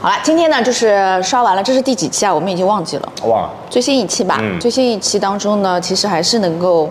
[0.00, 2.32] 好了，今天呢就是刷完了，这是第几期啊？
[2.32, 3.50] 我们已经忘记了，忘了。
[3.68, 4.38] 最新一期吧。
[4.40, 6.88] 嗯最新一期当中呢，其实还是能够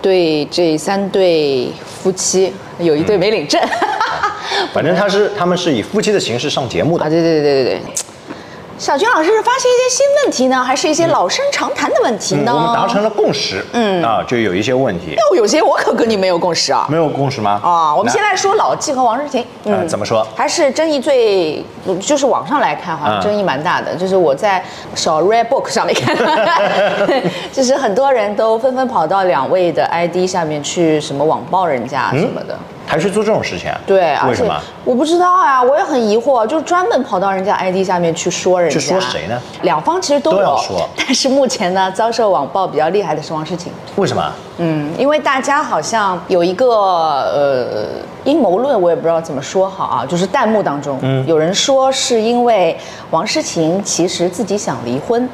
[0.00, 1.68] 对这三对
[2.02, 3.60] 夫妻，有一对没领证。
[4.72, 7.82] 反正他是他们是以夫妻的形式上节目啊，的，啊对对对对对。
[8.78, 12.52] 小军老师是发现一些新问题呢，还是一些老生常谈的问题呢？
[12.54, 16.86] 我们达成了共识，嗯啊，就有一些问题，哟，有些我可跟你没有共识啊。
[16.90, 17.58] 没有共识吗？
[17.64, 20.26] 啊，我们那现在说老纪和王诗晴，呃怎么说？
[20.36, 21.64] 还是争议最，
[22.00, 23.94] 就是网上来看好像争议蛮大的。
[23.96, 24.62] 就是我在
[24.94, 26.26] 小 Red Book 上面看到，
[27.50, 32.58] 就是很多人都纷纷跑到两位的 ID 下面去什么网暴人家什么的。
[32.86, 33.80] 还去做这种事情啊？
[33.86, 34.54] 对，而且为什么？
[34.84, 38.78] 我不知道啊，我也很疑惑，就专门跑到人家 ID 下面去说人家。
[38.78, 39.40] 去说谁呢？
[39.62, 43.72] 两方其实都有，都要说但是目前呢，遭受网暴比较厉害的是王诗晴。
[43.96, 44.32] 为什么？
[44.58, 47.86] 嗯，因为大家好像有一个呃
[48.26, 52.76] 阴谋论，我也不知道怎么说好啊，就是弹幕当中，嗯有人说是因为
[53.10, 55.26] 王诗晴其实自己想离婚，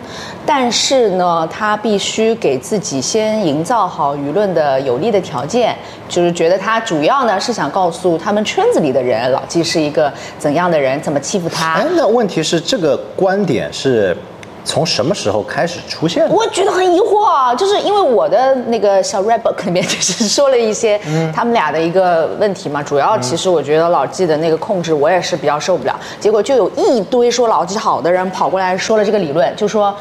[0.47, 5.75] 但是呢，她必须给自己先营造好舆论的有利的条件，
[6.09, 14.17] 就是觉得她主要呢是想告诉他们圈子里的人，老纪是一个怎样的人，怎么欺负他哎。，那问题是这个观点是
[14.65, 16.35] 从什么时候开始出现的？
[16.35, 21.01] 我觉得很疑惑啊，就是因为我的那个小 Red Book 里面就是说了一些
[21.35, 29.95] 他们俩的一个问题嘛，主要其实我觉得老纪的那个控制我也是比较受不了，结果就有一堆说老纪好的人跑过来说了这个理论，就说。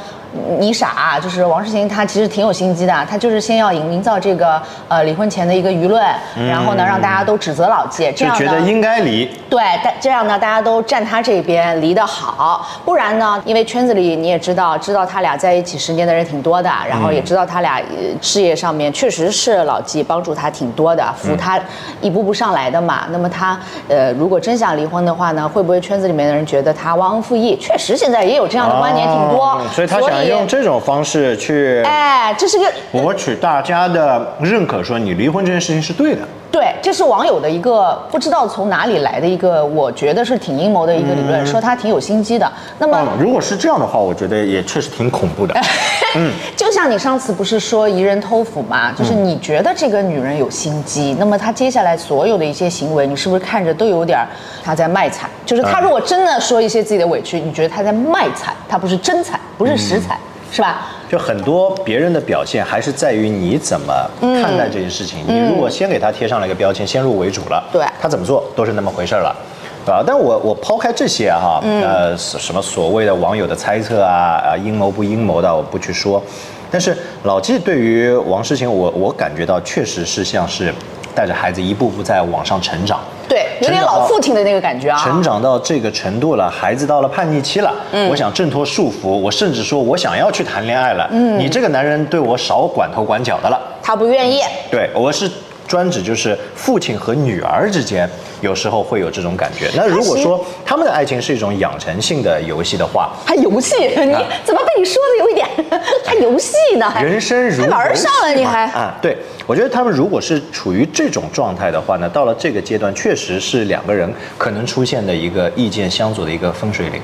[0.60, 6.04] 你傻、啊就是王诗晴，她其实挺有心机的，她就是先要营营造这个呃离婚前的一个舆论，
[6.48, 12.66] 然后呢让大家都指责老纪，觉得应该离，对，但这样呢，大家都站他这边，离得好。
[12.86, 17.84] 不然呢，因为圈子里你也知道，知道他俩在一起十年的人挺多的，然后也知道他俩呃
[18.22, 21.60] 事业上面确实是老纪帮助他挺多的，扶他
[22.00, 23.04] 一步步上来的嘛。
[23.12, 23.60] 那么他
[23.90, 27.58] 呃，如果真想离婚的话呢，会不会圈子里面的人觉得他忘恩负义？
[27.58, 36.22] 确实现在也有这样的观点挺多，哦所以他想用这种方式去哎，这是个博取大家的认可，说你离婚这件事情是对的。
[36.52, 42.52] 对，这是网友的一个不知道从哪里来的一个，我觉得是挺阴谋的一个理论，说他挺有心机的。
[42.78, 42.98] 那么。
[43.00, 45.56] 嗯，如果是这样的话，我觉得也确实挺恐怖的。
[46.18, 54.20] 嗯，就像你上次不是说疑人偷斧嘛，就是你觉得这个女人有心机，那么她接下来所有的一些行为，你是不是看着都有点
[54.62, 55.30] 她在卖惨？
[55.52, 60.18] 就是他如果真的说一些自己的委屈，你觉得他在卖惨，他不是真惨，不是实惨，
[60.50, 60.88] 是吧？
[61.10, 65.20] 就很多别人的表现还是在于你怎么看待这件事情。
[65.28, 69.36] 你如果先给他贴上了一个标签，先入为主了，对他怎么做都是那么回事儿了。
[69.84, 70.02] 对吧？
[70.08, 76.24] 但我我抛开这些哈、呃，什什么所谓的网友的猜测啊，啊阴谋不阴谋的，我不去说。
[76.70, 80.74] 但是老纪对于王诗晴，我我感觉到确实是像是
[81.16, 83.00] 带着孩子一步步在往上成长。
[83.28, 84.98] 对，有点老父亲的那个感觉啊。
[84.98, 93.60] 成长到这个程度了，孩子到了叛逆期了，嗯我想挣脱束缚，我甚至说我想要去谈恋爱了，嗯你这个男人对我少管头管脚的了。
[93.82, 94.42] 他不愿意。
[94.70, 95.32] 对，我是
[95.72, 98.10] 专指就是父亲和女儿之间
[98.42, 99.70] 有时候会有这种感觉。
[99.74, 105.48] 那如果说他们的爱情是一种养成性的游戏的话，还游戏，你 怎么被你说的有一点
[106.04, 106.94] 还游戏呢？
[107.02, 108.98] 人生如还玩上了，你还啊？
[109.02, 109.18] 对，
[109.48, 117.02] 我觉得他们如果是处于这种状态的话呢，到了这个阶段，确实是两个人可能出现的一个意见相左的一个分水岭。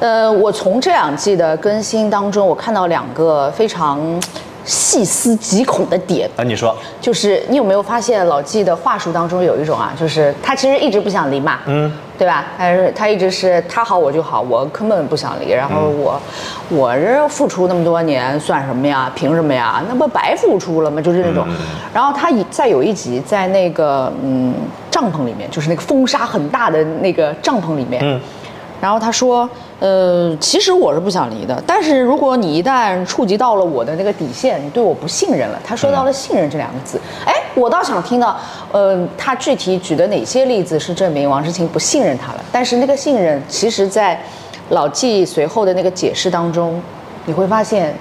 [0.00, 3.98] 呃，我从这两季的更新当中，我看到两个非常
[4.64, 6.28] 细思极恐的点。
[6.36, 12.44] 啊，你说，就是你有没有发现老纪的话术当中有一种啊，就是他其实一直不想离嘛，嗯，对吧？
[12.56, 15.50] 他是他一直是他好我就好，我根本不想离。
[15.50, 16.20] 然后我、
[16.68, 19.10] 我这付出那么多年算什么呀？
[19.14, 19.82] 凭什么呀？
[19.88, 21.00] 那不白付出了吗？
[21.00, 21.46] 就是那种。
[21.92, 24.54] 然后他以在有一集在那个嗯
[24.90, 28.20] 帐篷里面，就是那个风沙很大的那个帐篷里面，嗯
[28.80, 29.46] 然后他说，
[29.80, 35.58] 呃，其实我是不想离的，但是如果你一旦触及到了我的那个底线，你对我不信任了。
[35.64, 38.38] 他说到了信任这两个字，哎，我倒想听到，
[38.72, 42.44] 呃，他具体举的哪些例子是证明王诗晴不信任他了？
[42.52, 44.22] 但是那个信任，其实在
[44.68, 46.80] 老纪随后的那个解释当中，
[47.24, 47.94] 你会发现。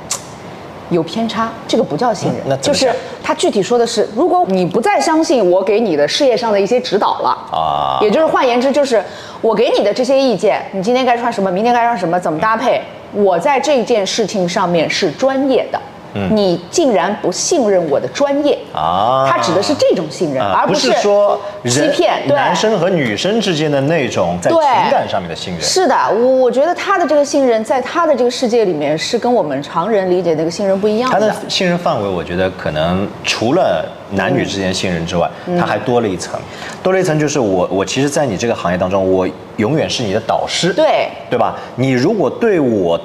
[0.89, 2.91] 有偏差，这个不叫信任，嗯那就是
[3.24, 8.00] 他具体说的是，如果你不再相信我给你的事业上的一些指导了啊。
[8.01, 9.03] 也就是换言之，就是
[9.41, 12.81] 我给你的这些意见，你今天该穿什么，明天该穿什么，怎么搭配，
[13.13, 15.80] 我在这件事情上面是专业的，
[16.31, 22.27] 你竟然不信任我的专业啊他指的是这种信任，而不是说欺骗。
[22.27, 24.59] 男生和女生之间的那种在情
[24.91, 25.61] 感上面的信任。
[25.61, 31.19] 是的，我我觉得他的这个信任，在他的这个世界里面，是跟我们常人理解那个信任不一样的。
[31.19, 36.39] 他的信任范围，我觉得可能除了男女之间信任之外，嗯他还多了一层，
[36.81, 39.27] 多了一层就是我我其实，在你这个行业当中，我
[39.57, 41.55] 永远是你的导师，对对吧？
[41.75, 43.00] 你如果对我。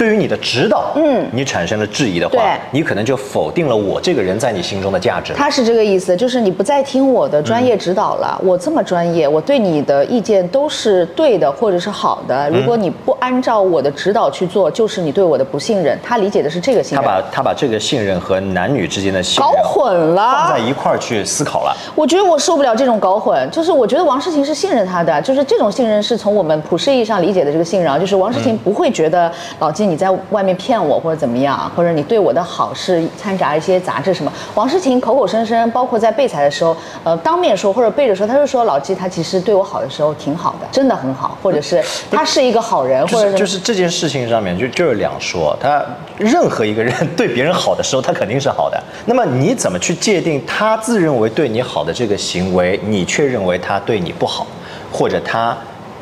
[0.00, 5.34] 对于你的指导，嗯，你产生了质疑的话对，你可能就否定了我这个人在你心中的价值。
[5.34, 8.40] 他是这个意思，就是你不再听我的专业指导了。
[8.42, 12.48] 我这么专业，我对你的意见都是对的或者是好的。
[12.48, 15.98] 如果你不按照我的指导去做，就是你对我的不信任。
[16.02, 20.58] 他理解的是这个信任他，把他把这个信任和男女之间的信任搞混了放在。
[20.58, 21.76] 一块儿去思考了。
[21.94, 34.32] 我觉得我受不了这种搞混，就是我觉得王诗晴是信任他的，就是这种信任是从我们普世意义上理解的这个信任啊，就是王诗晴不会觉得老季你在外面骗我或者怎么样，或者你对我的好是掺杂一些杂质什么。
[34.54, 45.84] 王诗晴口口声声，包括在备采的时候，呃，当面说或者背着说，他就说老季他其实对我好的时候挺好的，真的很好，或者是他是一个好人，或者是就是这件事情上面就就是两说，他
[46.16, 48.80] 任何一个人对别人好的时候，他肯定是好的。
[49.06, 54.46] 那么你怎么去界定他自认为对你好的这个行为，你却认为他对你不好，
[54.92, 55.56] 或者他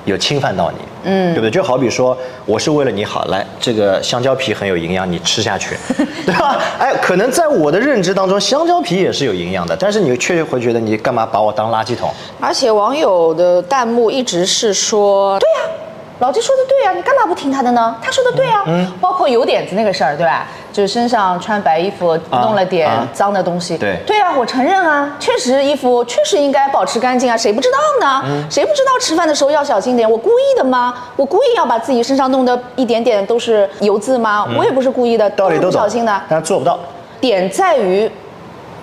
[0.09, 0.79] 有侵犯到你？
[1.05, 1.51] 嗯，对不对？
[1.51, 5.77] 就好比说，我是为了你好，来这个香蕉皮很有营养，你吃下去，
[6.27, 6.61] 对吧？
[6.79, 12.11] 哎，可能在我的认知当中，香蕉皮也是有营养的，但是你却会觉得你干嘛把我当垃圾桶？
[12.41, 15.71] 而且网友的弹幕一直是说，对呀、
[16.21, 17.95] 老季说的对呀、你干嘛不听他的呢？
[18.03, 20.47] 他说的对呀、嗯包括油点子那个事儿，对吧？
[20.73, 23.79] 就是身上穿白衣服弄了点啊脏的东西。
[23.79, 28.23] 对对啊，我承认啊，确实衣服确实应该保持干净啊，谁不知道呢？
[28.27, 30.11] 嗯谁不知道吃饭的时候要小心点？
[30.11, 30.93] 我故意的吗？
[31.17, 34.47] 我故意要把自己身上弄得一点点都是油渍吗？
[34.57, 36.21] 我也不是故意的，都懂不小心的。
[36.29, 36.79] 但是做不到。
[37.21, 38.11] 点在于，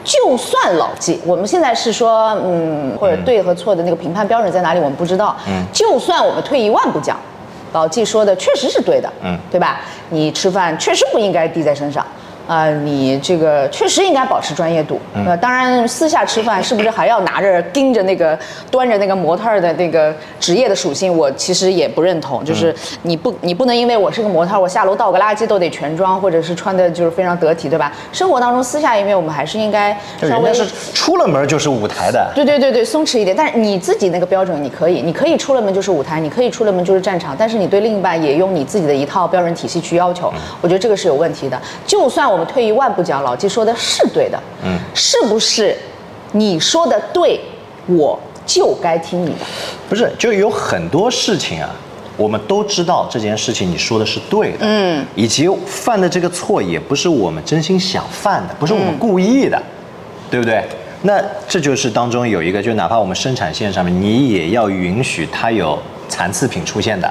[0.05, 5.35] 就算老纪，我们现在是说，嗯，或者对和错的那个评判标准在哪里，我们不知道。
[5.47, 7.17] 嗯，就算我们退一万步讲，
[7.73, 9.81] 老纪说的确实是对的，嗯，对吧？
[10.11, 12.05] 你吃饭确实不应该滴在身上。
[12.47, 14.99] 啊、你这个确实应该保持专业度。
[15.25, 18.37] 呃，当然，私下吃饭是不是还要拿着盯着那个
[18.69, 21.15] 端着那个模特儿的那个职业的属性？
[21.15, 22.43] 我其实也不认同。
[22.45, 27.91] 就是你不你不能因为我是个模特儿，我下楼倒个垃圾都得全装，或者是穿的就是非常得体，对吧？
[28.11, 33.35] 生活当中私下因为，我们还是应该稍微就是出了门就是舞台的，对对对对，松弛一点。
[33.35, 40.31] 但是你自己那个标准你可以，你可以出了门就是舞台，你可以出了门就是战场，但是你对另一半也用你自己的一套标准体系去要求，
[40.61, 41.59] 我觉得这个是有问题的。
[41.85, 45.77] 就算我们退一万步讲，老纪说的是对的，嗯，是不是？
[46.31, 47.39] 你说的对，
[47.87, 49.45] 我就该听你的。
[49.87, 51.69] 不是，就有很多事情啊，
[52.17, 59.61] 我们都知道这件事情你说的是对的，嗯，以及犯的这个错也不是我们真心想犯的，不是我们故意的，
[60.29, 60.63] 对不对？
[61.03, 65.77] 那这就是当中有一个，就哪怕我们生产线上面，你也要允许它有
[66.09, 67.09] 残次品出现的，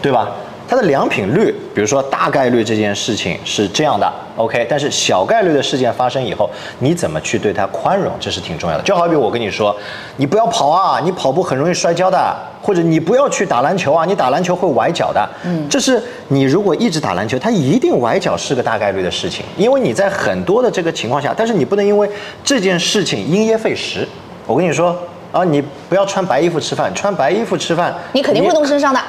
[0.00, 0.30] 对吧？
[0.72, 6.48] 它的良品率，比如说大概率这件事情是这样的，OK，但是小概率的事件发生以后，
[6.78, 8.82] 你怎么去对它宽容，这是挺重要的。
[8.82, 9.76] 就好比我跟你说，
[10.16, 15.28] 你不要跑啊，你跑步很容易摔跤的，或者你不要去打篮球啊，你打篮球会崴脚的。
[15.44, 22.08] 嗯，这是你如果一直打篮球，它一定崴脚是个大概率的事情，因为你在很多的这个情况下，但是你不能因为
[22.42, 24.08] 这件事情因噎废食。
[24.46, 24.96] 我跟你说。
[25.32, 29.00] 啊，你不要穿白衣服吃饭，穿白衣服吃饭，你肯定会弄身上的。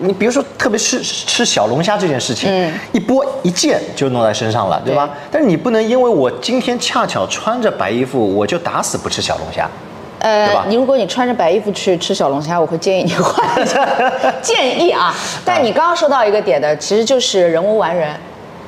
[0.00, 5.10] 你比如说，特别是吃小龙虾这件事情，嗯一拨一溅就弄在身上了，对吧？
[5.30, 9.68] 但是你不能因为我今天恰巧穿着白衣服，我就打死不吃小龙虾。
[10.22, 13.88] 对吧，呃你如果你穿着白衣服去吃小龙虾，我会建议你换一下
[14.42, 15.14] 建议啊。
[15.44, 18.14] 但你刚刚说到一个点的，其实就是人无完人，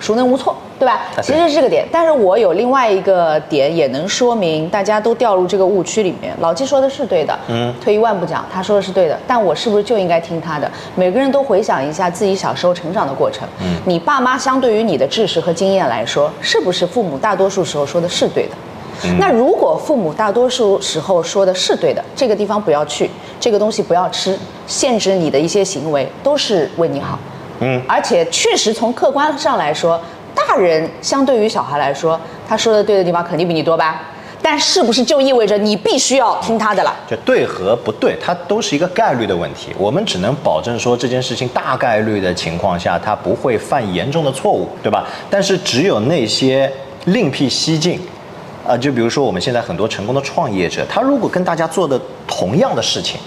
[0.03, 1.03] 孰能无错，对吧？
[1.23, 6.35] 其实是这个点，但是我有另外一个点，也能说明大家都掉入这个误区里面。
[6.41, 10.69] 老季说的是对的，嗯，退一万步讲，他说的是对的，但我是不是就应该听他的？
[10.97, 18.57] 每个人都回想一下自己小时候成长的过程，嗯，你爸妈相对于你的知识和经验来说，是不是父母大多数时候说的是对的？
[19.19, 27.19] 那如果父母大多数时候说的是对的，这个地方不要去，这个东西不要吃，限制你的一些行为，都是为你好。
[27.25, 27.32] 嗯，
[27.89, 30.01] 而且确实从客观上来说，
[30.35, 34.01] 大人相对于小孩来说，他说的对的地方肯定比你多吧？
[34.45, 36.93] 但是不是就意味着你必须要听他的了？
[37.09, 39.73] 就对和不对，它都是一个概率的问题。
[39.79, 45.07] 我们只能保证说这件事情大概率的情况下，他不会犯严重的错误，对吧？
[45.31, 46.69] 但是只有那些
[47.05, 48.01] 另辟蹊径，
[48.67, 53.21] 啊，就比如说我们现在很多成功的创业者，他如果跟大家做的同样的事情，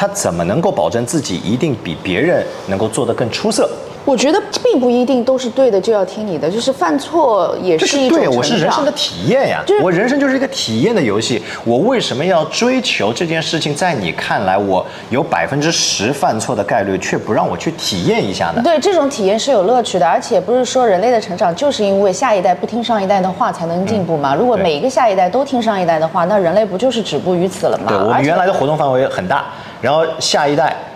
[0.00, 3.68] 他怎么能够保证自己一定比别人能够做得更出色？
[4.06, 8.36] 我觉得并不一定都是对的就要听你的，就是犯错也是一种成长。
[8.38, 9.82] 我是人生的体验呀就是。
[9.82, 11.42] 我人生就是一个体验的游戏。
[11.66, 13.74] 我为什么要追求这件事情？
[13.74, 18.62] 在你看来，我有百分之十犯错的概率，却不让我去体验一下呢？
[18.64, 24.34] 对，这种体验是有乐趣的，而且不是说人类的成长就是因为下一代不听上一代的话才能进步吗？
[24.34, 27.84] 如果每一个下一代都听上一代的话，那人类不就是止步于此了吗？
[27.88, 29.44] 对，我们原来的活动范围很大，
[29.80, 30.89] 然后下一代。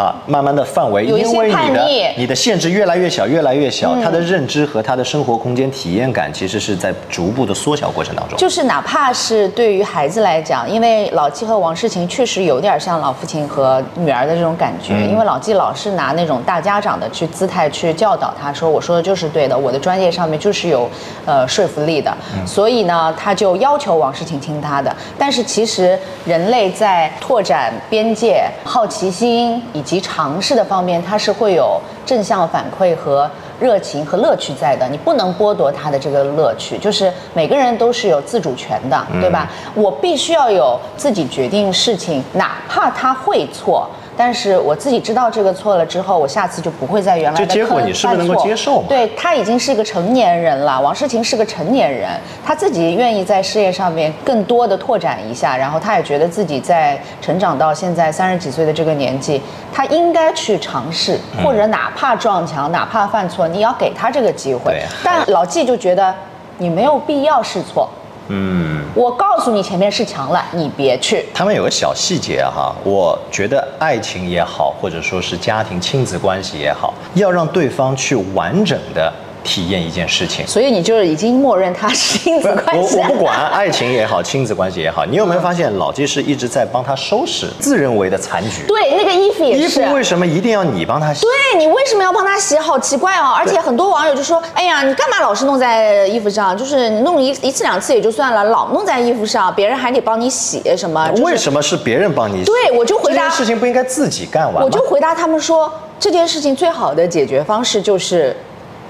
[0.00, 2.04] 啊，慢慢的范围，因为你的叛逆。
[2.04, 8.38] 嗯你的限制越来越小，越来越小，他的认知和他的生活空间体验感其实是在逐步的缩小过程当中。
[8.38, 15.10] 就是哪怕是对于孩子来讲，因为老纪和王诗晴确实有点像老父亲和女儿的这种感觉，嗯。
[15.10, 20.88] 因为老纪老是拿那种大家长的去姿态去教导他，说我说的就是对的，我的专业上面就是有
[21.26, 22.46] 呃说服力的，嗯。
[22.46, 24.94] 所以呢，他就要求王诗晴听他的。
[25.18, 33.28] 但是其实人类在拓展边界、好奇心以及尝试的方面，它是会有正向反馈和
[33.58, 36.76] 热情和乐趣在的，你不能剥夺他的这个乐趣。
[36.76, 39.50] 就是每个人都是有自主权的，对吧？
[39.74, 43.88] 我必须要有自己决定事情，哪怕他会错。
[44.20, 48.86] 但是我自己知道这个错了之后，我下次就不会在原来的这结果你是不是能够接受嘛？
[48.86, 52.10] 对他已经是一个成年人了，王诗晴是个成年人，
[52.44, 59.40] 他自己愿意在事业上面更多的拓展一下，然后他也觉得自己在成长到现在三十几岁的这个年纪，
[59.72, 61.42] 他应该去尝试，嗯。
[61.42, 64.78] 或者哪怕撞墙，哪怕犯错，你要给他这个机会。
[65.02, 66.14] 但老纪就觉得
[66.58, 67.88] 你没有必要试错，
[68.32, 71.26] 嗯，我告诉你前面是墙了，你别去。
[71.34, 80.46] 他们有个小细节哈，我觉得爱情也好，或者说是家庭亲子关系也好，要让对方去完整的体验一件事情。
[80.46, 88.62] 所以你就是已经默认他是亲子关系我我不管爱情也好，亲子关系也好，你有没有发现老纪是一直在帮他收拾自认为的残局？
[88.66, 89.86] 对，那个衣服也是衣是。
[89.86, 91.22] 服为什么一定要你帮他洗？
[91.22, 92.58] 对你为什么要帮他洗？
[92.58, 93.34] 好奇怪哦！
[93.36, 96.56] 而且很多网友就说：“哎呀，你干嘛老是弄在衣服上？
[96.56, 102.44] 就是你弄一一次两次也就算了，老弄在衣服上，别人还得帮你洗什么？”就是为什么是别人帮你洗？
[102.44, 104.60] 对我就回答这件事情不应该自己干完吗？
[104.62, 108.36] 我就回答他们说，这件事情最好的解决方式就是，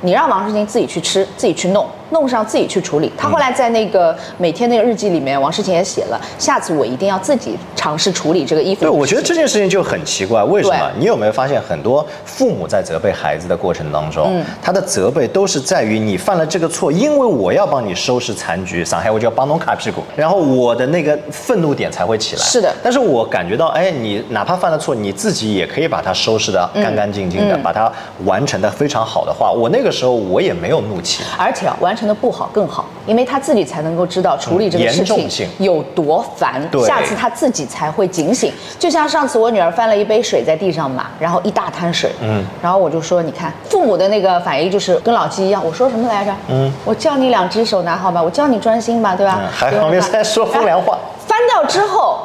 [0.02, 3.12] 你让王诗晴自己去吃，自己去弄，弄上自己去处理。
[3.16, 8.82] 他后来在那个每天那个日记里面，王诗晴也写了，下次我一定要自己尝试处理这个衣服。
[8.82, 10.90] 对，我觉得这件事情就很奇怪，为什么？
[10.98, 22.42] 你有没有发现，很多父母在责备孩子的过程当中，嗯他的责备都是在于你犯了这个错，因为我要帮你收拾残局，上海我就要帮侬卡屁股，然后我的那个愤怒点才会起来。
[22.42, 27.90] 是的但是我感觉到，哎，你哪怕犯了错，你自己也可以把它收拾的干干净净的，嗯把它
[28.24, 31.22] 完成的非常好的话，我那个时候我也没有怒气。
[31.38, 38.50] 而且啊完成的不好更好，因为他自己才能够知道处理这个嗯事情有多烦，对下次他自己才会警醒。
[38.78, 46.32] 就像上次我女儿翻了一杯水在地上嘛，然后一大滩水，嗯，然后我就说，你看父母的那个反应就是跟老纪一样，我说什么来着？
[46.48, 49.38] 嗯，我叫你两只手拿好吧，我叫你专心吧，对吧？
[49.42, 50.98] 嗯还对吧旁边在说风凉话。
[51.28, 52.20] 翻掉之后。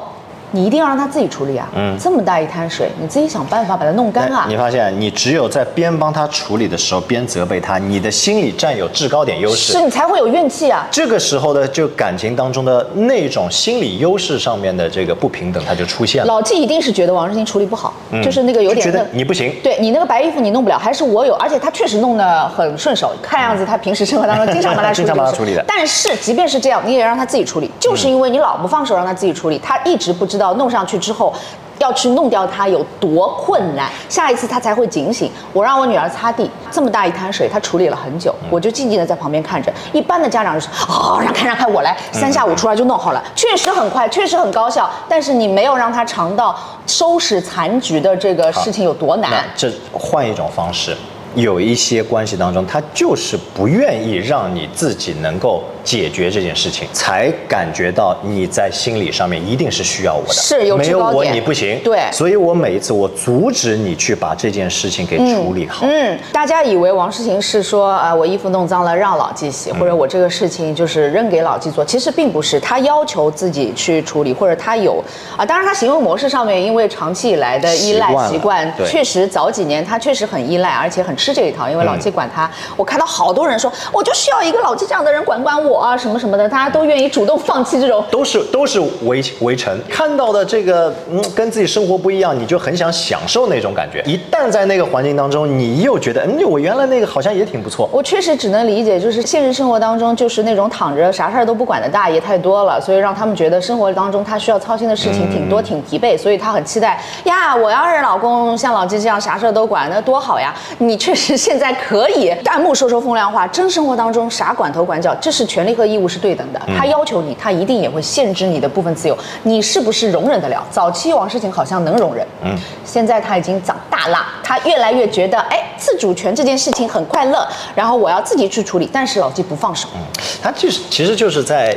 [0.55, 1.67] 你一定要让他自己处理啊！
[1.75, 4.49] 嗯，这么大一滩水，你自己想办法把它弄干啊哎！
[4.49, 9.81] 你发现，你只有在边帮他处理的时候，边责备他，你的心里占有制高点优势是。
[9.81, 10.87] 你才会有运气啊！
[10.89, 16.27] 这个时候的就感情当中的那种心理优势上面的这个不平等，它就出现了。
[16.27, 17.93] 老纪一定是觉得王志新处理不好，
[18.23, 31.33] 就是那个有点觉得点你不行，对你那个白衣服你弄不了，还是我有，而且他确实弄得很顺手，看样子他平时生活当中经常帮他处理，经常帮他处理的但是即便是这样，你也让他自己处理，就是因为你老不放手让他自己处理，他一直不知道弄上去之后。
[31.79, 35.29] 要去弄掉它有多困难，下一次他才会警醒。
[35.51, 39.69] 我让我女儿擦地，这么大一滩水，她处理了很久，我就静静的在旁边看着。
[39.91, 44.89] 一般的家长就是哦，让开让开，我来，三下五除二就弄好了，确实很快，确实很高效。
[45.09, 49.43] 但是你没有让他尝到收拾残局的这个事情有多难。
[49.53, 50.95] 这换一种方式，
[51.35, 61.79] 有一些关系当中，他就是不愿意让你自己能够解决这件事情，才感觉到你在心理上面一定是需要我的，是有没有我你不行。
[61.83, 62.09] 对。
[62.11, 65.85] 所以我每一次我阻止你去把这件事情给处理好。
[65.87, 75.03] 嗯，大家以为王诗晴是说啊、我衣服弄脏了让老纪洗，或者我这个事情就是扔给老纪做，其实并不是，他要求自己去处理，或者他有
[75.37, 81.99] 啊，当然他行为模式上面因为长期以来的依赖习惯确实早几年他确实很依赖，而且很吃这一套，因为老嗯。
[82.05, 88.01] 纪管他，我看到好多人说，我就需要一个老纪这样的人管管我，我啊什么什么的，大家都愿意主动放弃这种。
[88.09, 94.01] 都是都是围围城，看到的这个嗯跟自己生活不一样，你就很想享受那种感觉。
[94.05, 97.89] 一旦在那个环境当中，你又觉得嗯我原来那个好像也挺不错。
[97.91, 110.55] 我确实只能理解，就是现实生活当中，就是那种躺着啥事儿都不管的大爷太多了，所以让他们觉得生活当中他需要操心的事情挺多、挺疲惫，所以他很期待呀，我要是老公像老纪这样啥事儿都管，那多好呀！
[110.77, 116.61] 你确实现在可以弹幕说说风凉话，真生活当中啥管头管脚，这是权利和义务是对等的。
[116.77, 120.63] 他要求你，他一定也会限制你的部分自由，你是不是容忍得了？
[120.69, 122.55] 早期王诗晴好像能容忍，嗯，
[122.85, 129.89] 现在他已经长大了，他越来越觉得，哎，自主权这件事情很快乐，然后我要自己去处理，但是老纪不放手。
[129.95, 130.01] 嗯
[130.43, 131.75] 他就是其实就是在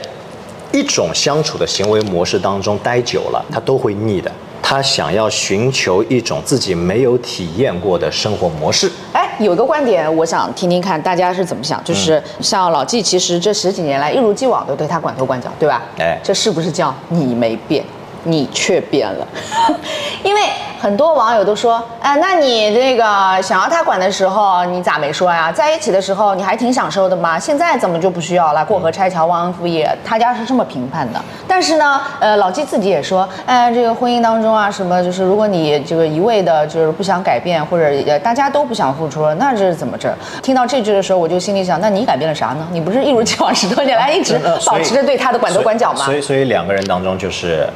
[0.72, 4.30] 一种相处的行为模式当中待久了，他都会腻的。
[4.60, 8.90] 他想要寻求一种自己没有体验过的生活模式。
[9.14, 15.82] 哎，有一个观点，我想听听看大家是怎么想，就是像老纪，其实这十几年来一如既往的对他管头管脚，对吧？
[15.98, 16.18] 哎。
[16.22, 17.84] 这是不是叫你没变，
[18.28, 19.26] 你却变了？
[20.22, 20.42] 因为
[20.80, 23.02] 很多网友都说，哎，那你这个
[23.42, 25.50] 想要他管的时候，你咋没说呀？
[25.50, 28.64] 在一起的时候你还挺享受的嘛，现在怎么就不需要了？
[28.64, 31.20] 过河拆桥，忘恩负义，他家是这么评判的。
[31.46, 40.14] 但是呢，呃，老纪自己也说，哎，这个婚姻当中啊，什么就是如果你这个一味的就是不想改变，或者呃大家都不想付出，那这是怎么着？
[40.42, 42.68] 听到这句的时候，我就心里想，那你改变了啥呢？
[42.70, 46.14] 你不是一如既往十多年来一直 保持着对他的管头管脚吗所？
[46.14, 47.68] 以所以两个人当中就是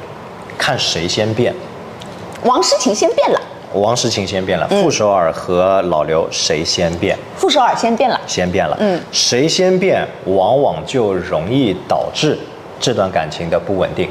[0.62, 1.52] 看谁先变。
[2.44, 3.40] 王诗晴先变了，
[3.74, 7.18] 王诗晴先变了，嗯傅首尔和老刘谁先变？
[7.36, 8.20] 傅首尔先变了。
[8.28, 8.76] 先变了。
[8.78, 12.38] 嗯谁先变，往往就容易导致
[12.78, 14.08] 这段感情的不稳定。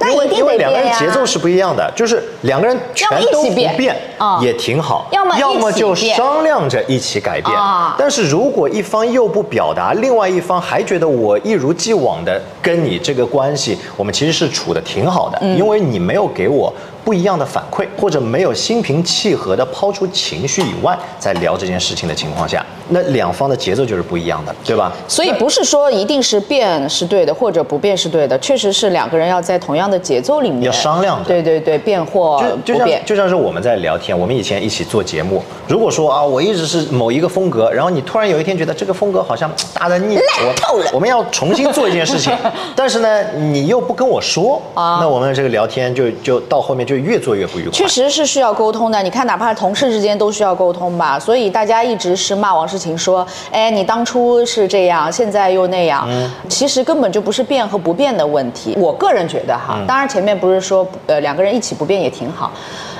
[0.00, 3.76] 那一定因为因为两个人节奏是不一样的，就是两个人全都不变。
[3.76, 4.40] 变啊。
[4.42, 7.54] 也挺好，要么要么就商量着一起改变。
[7.54, 7.94] 啊。
[7.98, 15.56] 但是如果一方又不表达，另外一方还觉得我一如既往的跟你这个关系，我们其实是处的挺好的，嗯。
[15.56, 16.72] 因为你没有给我
[17.08, 24.92] 不一样的反馈，或者没有心平气和的抛出情绪以外，在聊这件事情的情况下，那两方的节奏就是不一样的，对吧？
[25.08, 33.02] 所以不是说一定是变是对的，或者不变是对的，确实是两个人要在同样的节奏里面要商量着对对对，变或就就像不变。
[33.06, 42.36] 就像是我们在聊天，我们以前一起做节目，如果说啊，我一直是某一个风格，然后你突然有一天觉得这个风格好像大的腻，烂透了我我们要重新做一件事情，
[42.76, 47.72] 但是呢，你又不跟我说，啊那我们这个聊天就就到后面就越做越不愉快。
[47.72, 51.18] 确实是需要沟通的，你看，哪怕同事之间都需要沟通吧。
[51.18, 56.08] 所以大家一直是骂王诗晴说，哎，你当初是这样，现在又那样。
[56.48, 58.74] 其实根本就不是变和不变的问题。
[58.78, 62.52] 我个人觉得哈，当然前面不是说呃两个人一起不变也挺好，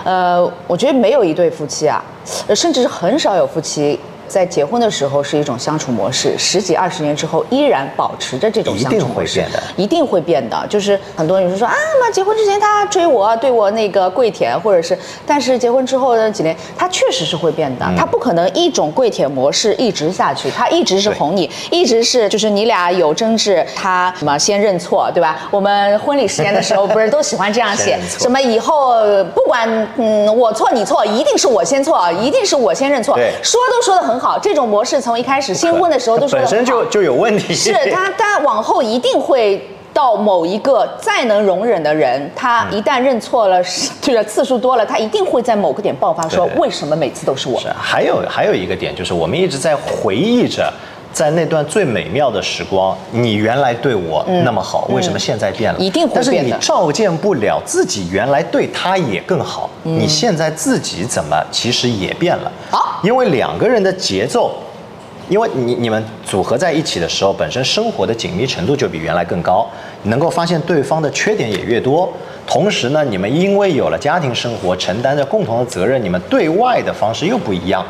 [0.04, 2.02] 呃，我觉得没有一对夫妻啊，
[2.46, 3.98] 呃甚至是很少有夫妻。
[4.28, 10.66] 在结婚的时候是一种相处模式，十几二十年之后依然保持着这种一定相处模式，会变的一定会变的。
[10.68, 17.86] 就是很多女生说啊，那结婚之前他追我，对我那个跪舔，或者是，但是结婚之后的几年，他确实是会变的。
[17.96, 25.48] 他不可能一种跪舔模式一直下去，他一直是哄你，一直是就是你俩有争执，他什么先认错，对吧？
[25.50, 28.94] 我们婚礼时间的时候不是都喜欢这样写什么以后
[29.34, 34.38] 不管嗯我错你错，一定是我先错，一定是我先认错，说都说的很好。
[34.38, 37.54] 这种模式从一开始新婚的时候都说本身就就有问题。
[37.54, 39.60] 是他，他往后一定会
[39.92, 43.60] 到某一个再能容忍的人，他一旦认错了，
[44.00, 47.68] 这 个次数多了，他一定会在某个点爆发，说为什么每次都是我是？
[47.78, 50.72] 还有还有一个点就是，我们一直在回忆着。
[51.18, 55.78] 在那段最美妙的时光，你原来对我那么好，为什么现在变了？
[55.80, 62.52] 嗯一定会但是变的你照见不了自己原来对他也更好，嗯你现在自己怎么其实也变了？
[62.70, 64.54] 好因为两个人的节奏，
[65.28, 69.68] 因为你你们组合在一起的时候，本身生活的紧密程度就比原来更高，
[70.04, 72.08] 能够发现对方的缺点也越多。
[72.46, 77.84] 同时呢，你们因为有了家庭生活，承担着共同的责任，你们对外的方式又不一样。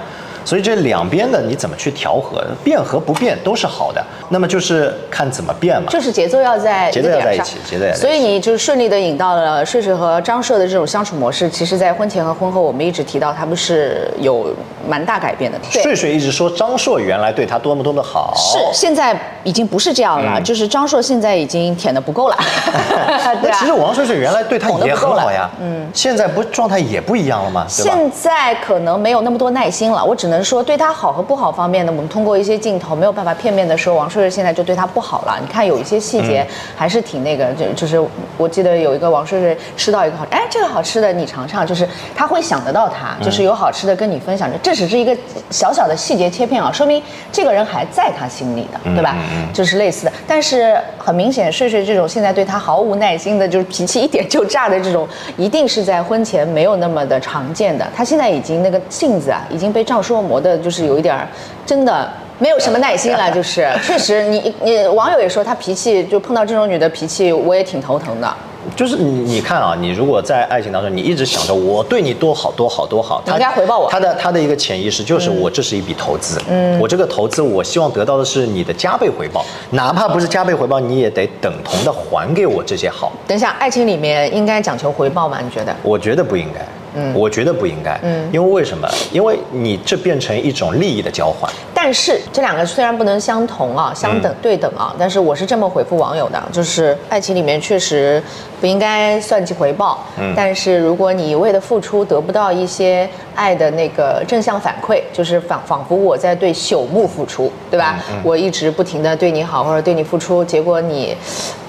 [0.48, 4.02] 所以这两边的你怎么去调和，变和不变都是好的。
[4.30, 5.90] 那么就是看怎么变嘛。
[5.90, 11.50] 就是节奏要在节奏要在一起节奏要在一起所以你就顺利的引到了睡睡和张硕的这种相处模式。
[11.50, 14.50] 其实，在婚前和婚后，我们一直提到他们是有
[14.88, 15.58] 蛮大改变的。
[15.70, 22.36] 睡睡一直说张硕原来对他多么多么好，是，现在已经不是这样嗯了，就是张硕现在已经舔的不够了，
[23.42, 27.66] 对啊那其实王睡睡原来对他也很好呀，嗯，现在不状态也不一样了吗？
[27.68, 35.36] 现在可能没有那么多耐心了，我只能能说对他好和不好方面呢，我们通过一些镜头没有办法片面的说王睡睡现在就对他不好了。
[35.40, 36.46] 你看有一些细节
[36.76, 38.00] 还是挺那个，就就是
[38.36, 45.16] 我记得有一个王睡睡吃到一个好，哎，这个好吃的你尝尝，就是他会想得到他，就是有好吃的跟你分享着，这只是一个
[45.50, 49.16] 小小的细节切片啊，说明这个人还在他心里的，对吧？
[49.52, 57.84] 就是类似的，但是很明显，睡睡这种现在对他毫无耐心的，就是脾气一点就炸的这种，一定是在婚前没有那么的常见的。
[57.96, 61.28] 他现在已经那个性子啊，已经被丈说磨的，就是有一点儿
[61.64, 63.30] 真的没有什么耐心了。
[63.30, 68.28] 就是确实，你你网友也说他脾气，就碰到这种女的脾气，我也挺头疼的。
[68.76, 83.12] 就是你你看啊，你如果在爱情当中，你一直想着我对你多好多好多好，他应该回报我他的他的一个潜意识就是我这是一笔投资，嗯，我这个投资我希望得到的是你的加倍回报，哪怕不是加倍回报，你也得等同的还给我这些好。
[83.26, 85.38] 等一下，爱情里面应该讲求回报吗？
[85.42, 85.74] 你觉得？
[85.82, 86.60] 我觉得不应该，
[86.98, 88.88] 嗯，我觉得不应该，嗯，因为为什么？
[89.12, 91.50] 因为你这变成一种利益的交换。
[91.80, 98.20] 但是这两个虽然不能相同啊，相等对等啊，但是我是这么回复网友的，就是爱情里面确实
[98.60, 100.04] 不应该算计回报。
[100.18, 108.00] 嗯，但是如果你一味的付出得不到一些爱的那个正向反馈，就是仿仿佛我在对朽木付出，对吧？
[108.24, 111.16] 我一直不停的对你好或者对你付出，结果你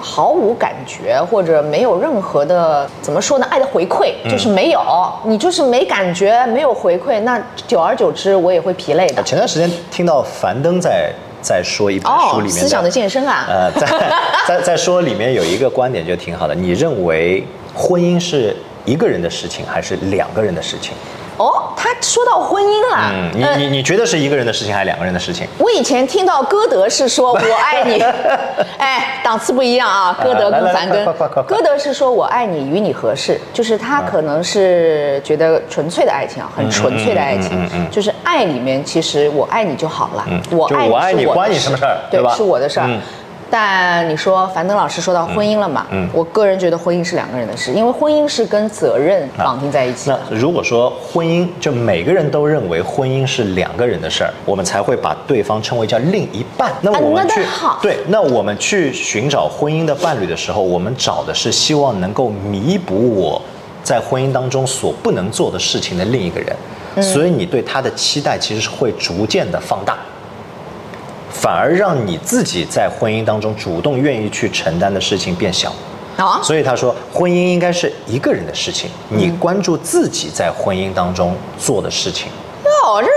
[0.02, 3.45] 毫无感觉或者没有任何的怎么说呢？
[3.52, 4.82] 爱的回馈就是没有，
[5.24, 9.22] 你就是没感觉，没有回馈，那久而久之我也会疲累的。
[9.22, 9.69] 前段时间
[10.00, 13.86] 听到樊登在在说一本书里面思想的健身啊，呃，在
[14.48, 17.44] 在在说里面有一个观点就挺好的，你认为
[17.76, 20.94] 婚姻是一个人的事情还是两个人的事情？
[21.39, 23.12] 哦，他说到婚姻了。
[23.13, 25.47] 嗯，你你你觉得是一个人的事情还是两个人的事情？
[25.58, 28.04] 我以前听到歌德是说我爱你，
[28.78, 30.17] 哎，档次不一样啊。
[30.21, 31.06] 歌德跟樊根，
[31.47, 42.34] 歌德是说我爱你与你合适，就是他可能是觉得纯粹的爱情啊，很纯粹的爱情，就是爱里面其实我爱你就好了，我爱我爱你关你什么事儿，对吧？
[42.36, 42.89] 是我的事儿。
[43.52, 45.86] 但你说樊登老师说到婚姻了嘛？
[45.92, 50.10] 嗯，我个人觉得婚姻是两个人的事，因为婚姻是跟责任绑定在一起。
[50.10, 56.72] 那如果说婚姻就每个人都认为婚姻是两个人的事儿，我们才会把对方称为叫另一半。
[56.82, 57.42] 那我们去
[57.82, 63.42] 对，那我们去寻找婚姻的伴侣的时候，我们找的是希望能够弥补我
[63.84, 66.56] 在婚姻当中所不能做的事情的另一个人。
[67.02, 69.98] 所以你对他的期待其实是会逐渐的放大。
[71.32, 75.72] 反而让你自己在婚姻当中主动愿意去承担的事情变小，
[76.18, 82.28] 啊，所以他说婚姻应该是一个人的事情，你关注自己在婚姻当中做的事情。
[82.63, 83.08] 哟，这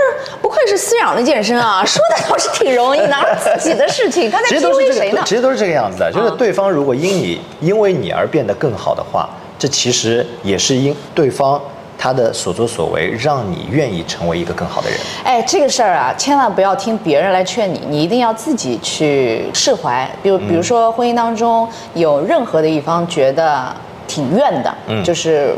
[0.41, 11.61] 不愧是思想的健身啊， 说的倒是挺容易，拿自己的事情， 他在其实都是这个，其实都是这个样子的，就是对方如果因你因为你而变得更好的话，这其实也是因对方。
[12.03, 14.99] 他的所作所为让你愿意成为一个更好的人。
[15.23, 20.05] 哎，这个事儿啊，千万不要听别人来劝你，你一定要自己去释怀。
[20.21, 23.73] 比如，比如说婚姻当中有任何的一方觉得。
[24.13, 25.55] 挺怨的，嗯，就是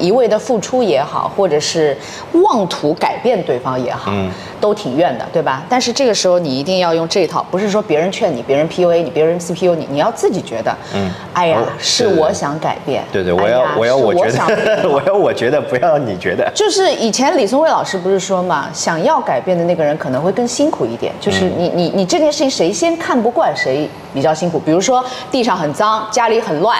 [0.00, 1.96] 一味的付出也好，或者是
[2.32, 4.28] 妄图改变对方也好，嗯，
[4.60, 5.62] 都挺怨的，对吧？
[5.68, 16.50] 但是这个时候你一定要用这一套，不是说别人劝你，别人 PUA 你，别人 CPU 你，你要自己觉得，嗯，哎呀，是我想改变，对对，我要我要我觉得， 我要我觉得，不要你觉得。
[16.52, 26.76] 就是以前李松蔚老师不是说嘛，想要改变的那个人可能会更辛苦一点，就是你你你这件事情谁先看不惯谁比较辛苦，比如说地上很脏，家里很乱。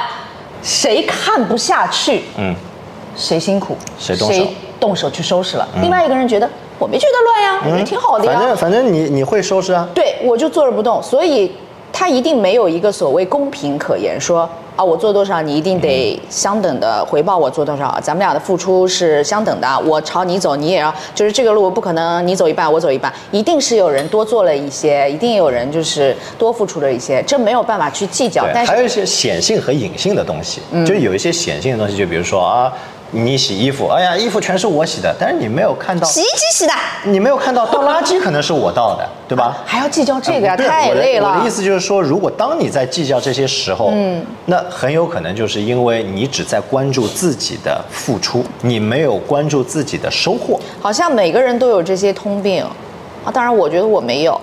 [0.65, 2.23] 谁看不下去？
[2.39, 2.55] 嗯，
[3.15, 3.77] 谁辛苦？
[3.99, 4.47] 谁动手？
[4.81, 5.69] 动手去收拾了。
[5.83, 6.49] 另外一个人觉得
[6.79, 8.33] 我没觉得乱呀，我觉得挺好的呀。
[8.33, 9.87] 反正反正你你会收拾啊。
[9.95, 11.53] 对，我就坐着不动，所以
[11.95, 14.47] 他一定没有一个所谓公平可言，说。
[14.77, 19.69] 啊，我做多少，你一定得相等的回报我做多少，咱们俩的付出是相等的。
[19.87, 28.45] 我朝你走，你也要，就是这个路不可能你走一半我走一半，一定是有人多做了一些，一定有人就是多付出了一些，这没有办法去计较。
[28.53, 32.73] 但是还有一些显性和隐性的东西，就有一些显性的东西，就比如说啊。
[33.15, 36.73] 你洗衣服，哎呀，衣服全是我洗的，但是你没有看到洗衣机洗的，
[37.05, 39.59] 你没有看到倒垃圾可能是我倒的， 对吧？
[39.65, 41.29] 还要计较这个呀，太累了。
[41.29, 50.59] 我的意思就是说，如果当你在计较这些时候，嗯，那很有可能就是因为你只在关注自己的付出，你没有关注自己的收获。
[50.81, 52.67] 好像每个人都有这些通病。
[53.25, 54.39] 啊，当然，我觉得我没有。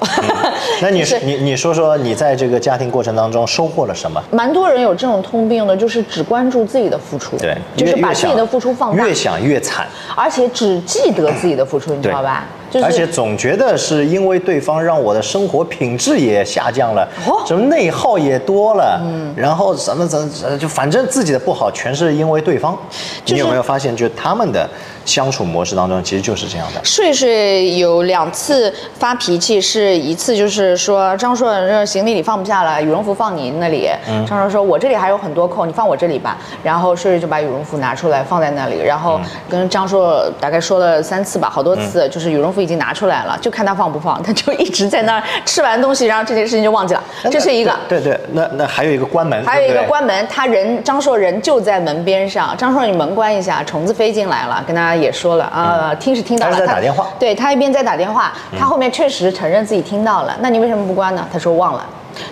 [0.81, 4.21] 那你 是你你说说，你在这个家庭过程当中收获了什么？
[4.31, 12.45] 蛮多人有这种通病的，就是只关注自己的付出，对，就是把自己的付出放大，越想越惨，而且只记得自己的付出，你知道吧？
[12.71, 22.77] 就是而且总觉得是因为对方让我的生活品质也下降了，哦什么内耗也多了，嗯，然后什么怎么呃就反正自己的不好全是因为对方。
[23.25, 24.69] 就是你有没有发现，就他们的
[25.05, 26.81] 相处模式当中其实就是这样的？
[26.83, 33.89] 睡睡有两次发脾气，是一次就是说张硕这行李你放不下了，羽绒服放你那里。
[34.07, 47.03] 嗯张硕说：“我这里还有很多扣，你放我这里吧。”然后睡睡就把羽绒服拿出来放在那里，然后嗯跟张硕大概说了三次吧，好多次，就是羽绒服已经拿出来了，就看他放不放，他就一直在那儿吃完东西，然后这件事情就忘记了。
[47.31, 47.75] 这是一个。
[47.89, 52.55] 对对，那那还有一个关门，还有一个关门，他人张硕人就在门边上。
[52.57, 56.51] 张硕，你门关一下，虫子飞进来了，跟大家也说了啊，听是听到了。
[56.51, 60.35] 嗯他是在打电话嗯对他一边在打电话，他后面确实承认自己听到了。
[60.41, 61.25] 那你为什么不关呢？
[61.31, 61.85] 他说忘了。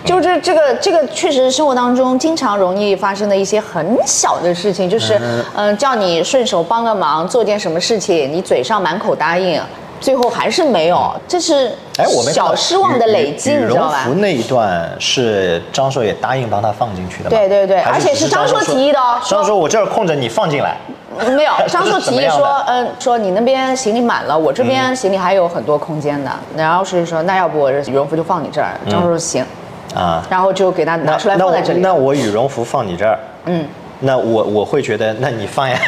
[0.04, 5.18] 就这这个这个确实生活当中经常容易发生的一些很小的事情，就是
[5.56, 9.60] 嗯、叫你顺手帮个忙，做件什么事情，你嘴上满口答应，
[10.00, 14.14] 最后还是没有，这是哎，我们小失望的累积，你知道吧羽绒？
[14.14, 17.28] 服那一段是张硕也答应帮他放进去的？
[17.28, 20.76] 对对对而且是张硕提议的哦张硕，我这儿空着，你放进来。
[21.36, 26.30] 没有， 张硕提议说嗯、说你那边行李满了，我这边行李还有很多空间的。
[26.56, 28.72] 然后是说，那要不我这羽绒服就放你这儿。
[28.88, 29.44] 张硕说行，
[29.94, 31.80] 啊，然后就给他拿出来那我放在这里。
[31.80, 33.66] 那我羽绒服放你这儿，嗯，
[33.98, 35.78] 那我我会觉得，那你放呀。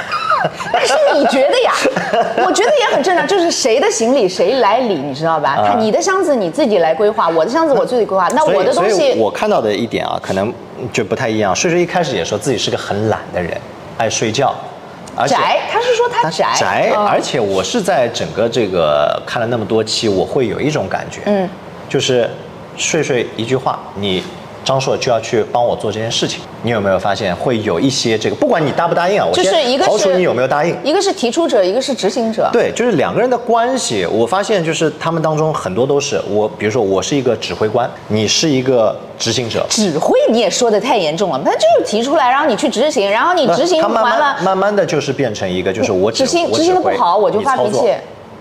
[0.72, 1.72] 但是你觉得呀？
[2.44, 5.74] 我觉得也很正常，就是谁的行李谁来理，你知道吧？
[5.78, 8.28] 你的箱子你自己来规划，我的箱子我自己规划。
[8.34, 10.52] 那我的东西，我看到的一点啊，可能
[10.92, 11.54] 就不太一样。
[11.54, 13.50] 睡睡一开始也说自己是个很懒的人，
[13.98, 14.54] 爱睡觉，
[15.16, 21.48] 而且宅，他是说他宅，宅，嗯而且我是在整个这个看了那么多期，我会有一种感觉，嗯，
[21.88, 22.28] 就是
[22.76, 24.22] 睡睡一句话，你
[24.64, 30.76] 张硕就要去帮我做这件事情，你有没有发现会有一些这个，不管你答不答应啊，我就是先一个是刨除你有没有答应。
[30.84, 32.48] 一个是提出者，一个是执行者。
[32.52, 47.92] 对，就是两个人的关系，我发现就是他们当中很多都是我，比如说我是一个指挥官，你是一个执行者，指挥你也说的太严重了，他就是提出来，然后你去执行，然后你执行完了慢，慢慢的就是变成一个，就是我执行执行的不好，我就发脾气。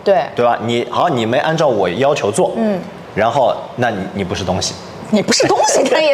[0.04, 0.58] 对，对吧？
[0.66, 2.80] 你好，你没按照我要求做，嗯，
[3.14, 4.74] 然后那你你不是东西，
[5.12, 6.14] 你不是东西，他也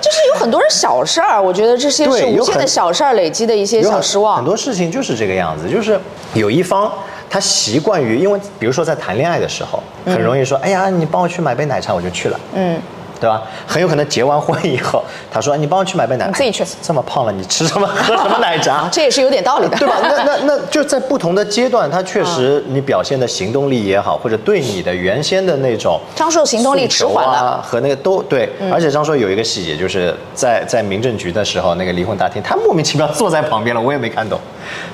[0.00, 4.36] 就是有很多人小事儿，我觉得这些是无限的小事儿累积的一些小失望。
[4.36, 5.98] 很多事情就是这个样子，就是
[6.34, 6.90] 有一方
[7.28, 12.80] 他习惯于，因为比如说在谈恋爱的时候，很容易说，哎呀，你帮我去买杯奶茶，我就去了，嗯，
[13.20, 13.42] 对吧？
[13.66, 18.88] 很有可能结完婚以后，他说你帮我去买杯奶茶，你自己去哎这么胖了，你吃什么 喝什么奶茶？
[18.92, 19.96] 这也是有点道理的， 对吧？
[20.02, 28.48] 那那那就在不同的阶段，他确实你表现的行动力也好，或者对你的原先的那种张硕行动力迟缓了和那个都对。
[28.72, 34.40] 而且张硕有一个细节，就是在在民政局的时候，那个离婚大厅，他莫名其妙坐在旁边了，我也没看懂，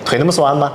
[0.05, 0.73] 腿那么酸吗？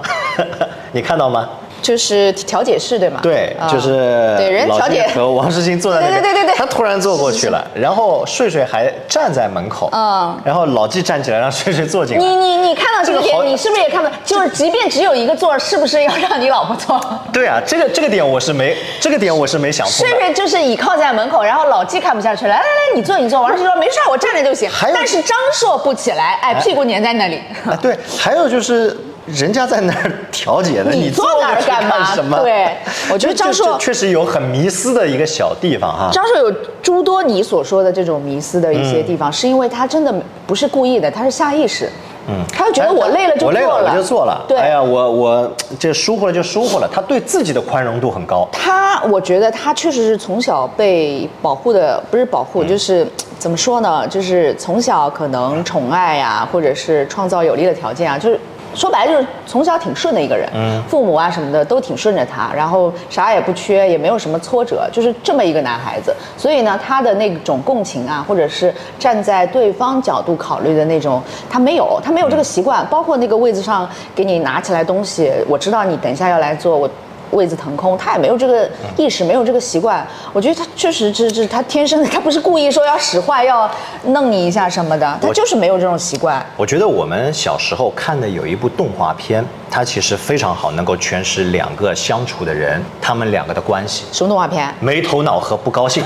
[0.93, 1.49] 你看到吗？
[1.81, 3.19] 就是调解室对吗？
[3.23, 14.09] 对，啊就是对人调解和王世清坐在那边， 对对对对对他突然坐过去了，然后睡睡还站在门口，嗯然后老纪站起来让睡睡坐进来，你你你看到这个点，你是不是也看到？
[14.23, 16.99] 就是即便只有一个座，是不是要让你老婆坐？
[17.33, 19.93] 对啊，这个这个点我是没，这个点我是没想通。
[20.07, 23.41] 睡睡就是倚靠在门口，然后老纪看不下去，来来来，你坐你坐。
[23.41, 27.41] 王世说没事，我站着就行但是张硕不起来，哎，屁股粘在那里。
[27.65, 28.95] 啊，对，还有就是
[29.27, 32.39] 人家在那儿调解呢，你你坐那儿干嘛什么？
[32.39, 32.75] 对
[33.11, 36.09] 我觉得张硕确实有很迷思的一个小地方哈。
[36.11, 40.13] 张硕有诸多你所说的这种迷思的一些地方，是因为他真的
[40.47, 41.89] 不是故意的，他是下意识。
[42.27, 44.45] 嗯，他就觉得我累了就我累做了我就做了。
[44.47, 48.47] 对，哎呀，我我这疏忽了就疏忽了，他对自己的宽容度很高。
[48.51, 53.07] 他，我觉得他确实是从小被保护的，不是保嗯护，就是
[53.39, 54.07] 怎么说呢？
[54.07, 58.39] 就是从小可能宠爱呀、或者是创造有利的条件啊，就是
[58.73, 66.15] 说白了就是从小挺顺的一个人，嗯，父母啊什么的都挺顺着他，然后啥也不缺，也没有什么挫折，就是这么一个男孩子。
[66.37, 72.85] 所以呢，他的那种共情啊，或者是站在对方角度考虑的那种，他没有，他没有这个习惯。
[72.87, 76.89] 包括那个位子上给你拿起来东西，我知道你等一下要来做，我。
[77.31, 80.05] 位子腾空，他也没有这个意识，没有这个习惯。
[80.31, 83.69] 我觉得他确实这这他天生的，他不是故意说要使坏，要
[84.05, 86.45] 弄你一下什么的，他就是没有这种习惯。
[86.57, 94.73] 我觉得我们小时候看的有一部动画片，它其实非常好，能够诠释两个相处的人他们两个的关系，什么动画片？
[94.79, 96.03] 没头脑和不高兴。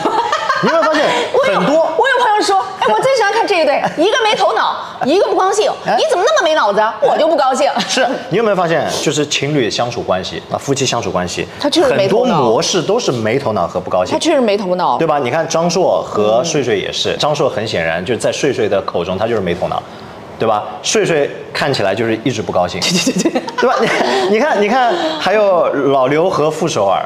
[0.63, 1.05] 你有没有发现
[1.53, 1.85] 很多？
[2.41, 5.71] 说，哎，我最喜欢看这一对，一个没头脑，一个不高兴。
[5.85, 6.81] 哎你怎么那么没脑子？
[7.01, 7.69] 我就不高兴。
[7.87, 14.19] 是你有没有发现，就是情侣相处关系啊，夫妻相处关系，他确实没很多模式都是没头脑和不高兴他。
[14.19, 14.97] 确实没头脑。
[14.97, 15.19] 对吧？
[15.19, 19.81] 你看张硕和睡睡也是，张硕很显然就是在睡睡的口中，他就是没头脑，
[20.37, 20.63] 对吧？
[20.83, 23.75] 睡睡看起来就是一直不高兴，对对对，对吧？
[24.29, 27.05] 你你看你看，还有老刘和傅首尔，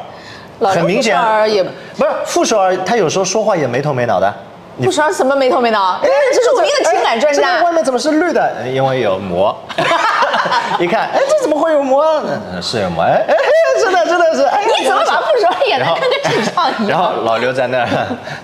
[0.60, 4.32] 很明显傅首尔也不是傅首尔，他有时候说话也没头没脑的。
[4.80, 7.62] 你不说什么没头没脑，哎，这是我们的情感专这个家。
[7.62, 8.50] 外面怎么是绿的？
[8.66, 9.54] 因为有膜。
[10.80, 12.02] 一看，哎，这怎么会有膜？
[12.24, 13.02] 嗯是有膜。
[13.02, 13.36] 哎哎，
[13.78, 14.42] 真的真的是。
[14.44, 16.98] 哎，你怎么把傅首尔演的跟个智障一然？
[16.98, 17.88] 后老刘在那儿，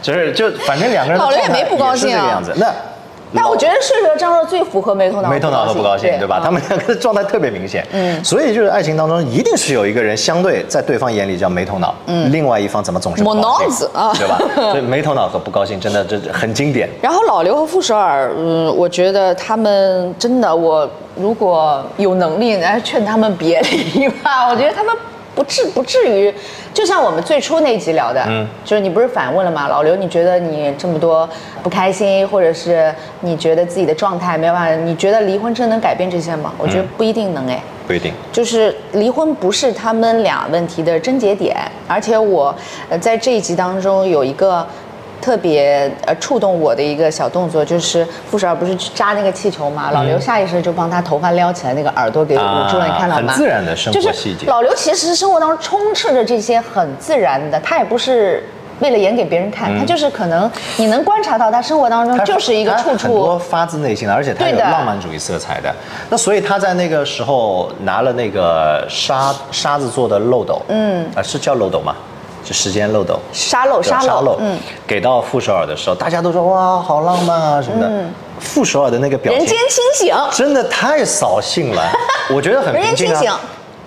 [0.02, 2.52] 就是就反正两个人老刘也没不高兴啊是这个样子。
[2.56, 2.66] 那
[3.36, 6.40] 但我觉得睡睡和张若最符合没头脑，没头脑都不高兴，对吧？
[6.40, 14.38] 嗯他们两个的状态特别明显，嗯，所以就是爱情当中一定是有一个人相对在对方眼里叫没头脑，嗯，另外一方怎么总是不没高兴脑子啊对吧？
[14.72, 16.88] 所以没头脑和不高兴真的这很经典。
[17.02, 24.48] 然后老刘和傅首尔，嗯，我觉得他们真的，我如果有能力，来劝他们别离吧。
[24.48, 24.94] 我觉得他们
[25.36, 26.34] 不至不至于，
[26.72, 29.68] 就像我们最初那集聊的，嗯，就是你不是反问了吗？
[29.68, 31.28] 老刘，你觉得你这么多
[31.62, 36.52] 不开心，或者是你觉得自己的状态没有办法，你觉得离婚真能改变这些吗？
[36.56, 37.62] 我觉得不一定能哎。
[37.86, 42.52] 不一定，就是离婚不是他们俩问题的症结点，而且我
[42.88, 44.66] 呃在这一集当中有一个
[45.26, 53.32] 特别呃触动我的一个小动作，就是傅首尔不是去扎那个气球嘛，老刘下意识就帮他头发撩起来，那个耳朵给捂住了，啊你看到吗？
[53.32, 58.48] 很自然的生活就是细节老刘其实生活当中充斥着这些很自然的，他也不是。
[58.78, 65.74] 为了演给别人看，他就是可能你能观察到他生活当中就是一个处处很多处发自内心的，而且他有浪漫主义色彩的。
[66.10, 71.96] 那所以他在那个时候拿了那个沙沙子做的漏斗，嗯，啊是叫漏斗吗？
[72.46, 73.18] 是时间漏斗。
[73.32, 77.90] 沙漏沙漏沙漏，嗯，给到傅首尔的时候，大家都说哇，好浪漫啊什么的。
[78.38, 79.38] 傅首尔的那个表情。
[79.38, 80.14] 人间清醒。
[80.32, 81.82] 真的太扫兴了，
[82.34, 83.30] 我觉得很人间清醒。
[83.30, 83.40] 啊。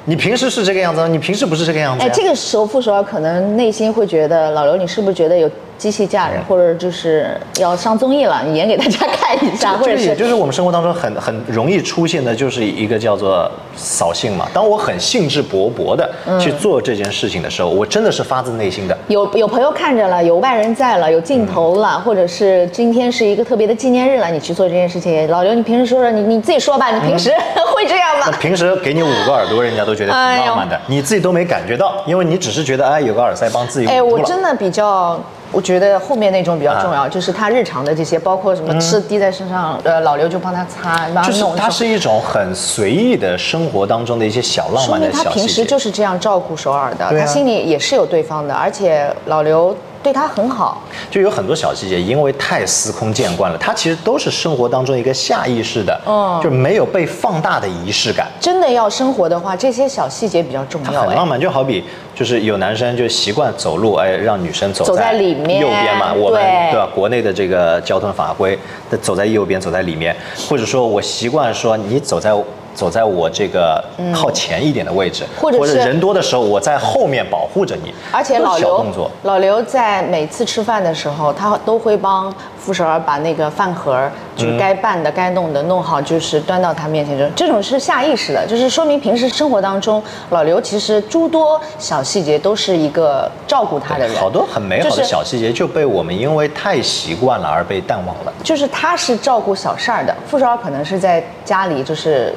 [0.05, 5.47] 你平时是这个样子吗，你平时不是这个样子哎，这个时候傅首尔可能内心会觉得，老刘，你是不是觉得有
[5.79, 8.43] 机器嫁人，或者就是要上综艺了？
[8.45, 14.45] 你演给大家 看一下，或这者是也就是我们生活当中很很容易出现的，就是一个叫做扫兴嘛。
[14.53, 18.97] 当我很兴致勃勃的嗯去做这件事情的时候，我真的是发自内心的。
[19.07, 25.25] 有有朋友看着了，有外人在了，有镜头了，或者是今天是一个特别的纪念日了，你去做这件事情。
[25.29, 27.31] 老刘，你平时说说，你你自己说吧，你平时
[27.73, 28.29] 会这样吗？
[28.39, 34.01] 平时给你五个耳朵，人家都觉得挺浪漫的，你自己都没感觉到，因为你只是觉得哎有个耳塞帮自己哎。
[34.01, 35.19] 我真的比较，
[35.51, 37.09] 我觉得后面那种比较重要，啊。
[37.09, 45.47] 就是他日常的这些，包括什么吃滴在身上，呃，老刘就帮他擦，帮就是他是一种很随意的生活当中的一些小浪漫的明他平。
[45.47, 47.11] 时就是这样照顾首尔的，啊。
[47.17, 50.81] 他心里也是有对方的，而且老刘对他很好。
[51.09, 58.27] 就有很多小细节，因为太司空见惯了，它其实都是生活当中一个下意识的，嗯就没有被放大的仪式感。
[58.39, 61.01] 真的要生活的话，这些小细节比较重要。
[61.03, 61.83] 哎很浪，漫，就好比
[62.15, 66.87] 就是有男生就习惯走路，哎，让女生走走在里面右边嘛，我们对对吧？
[66.93, 68.57] 国内的这个交通法规，
[69.01, 70.15] 走在右边，走在里面，
[70.49, 72.33] 或者说我习惯说你走在。
[72.79, 73.83] 走在我这个
[74.15, 77.93] 靠前一点的位置，嗯或者是人多的时候，我在后面保护着你。
[78.09, 87.19] 而且老刘动作，老刘在每次吃饭的时候，他都会帮傅首尔把那个饭盒就是该拌的、该弄的弄好，就是端到他面前。
[87.19, 94.15] 就这种是下意识的，就是说明平时生活当中，老刘其实诸多小细节都是一个照顾他的人。
[94.15, 98.31] 好多很美好的小细节就被我们因为太习惯了而被淡忘了。
[98.41, 102.33] 就是他是照顾小事儿的，傅首尔可能是在家里就是。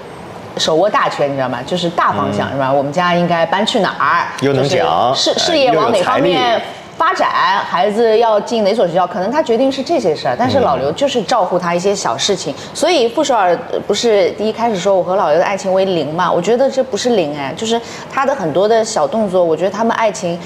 [0.57, 1.59] 手握大权，你知道吗？
[1.67, 2.73] 就是大方向，是吧？
[2.73, 4.27] 我们家应该搬去哪儿？
[4.41, 6.61] 又能就是讲事事业往哪方面
[6.97, 7.29] 发展，
[7.69, 10.37] 孩子要进哪所学校，可能他决定是这些事儿。
[10.39, 16.31] 但是老刘就是照顾他一些小事情，所以傅首尔呃不是第一开始说我和老刘的爱情为零嘛？
[16.31, 17.81] 我觉得这不是零哎，就是
[18.13, 20.39] 他的很多的小动作，我觉得他们爱情